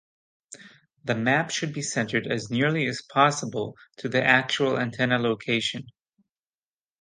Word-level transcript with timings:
The 1.03 1.13
map 1.13 1.51
should 1.51 1.73
be 1.75 1.83
centered 1.83 2.25
as 2.25 2.49
nearly 2.49 2.87
as 2.87 3.03
possible 3.03 3.75
to 3.97 4.09
the 4.09 4.23
actual 4.23 4.79
antenna 4.79 5.19
location. 5.19 5.85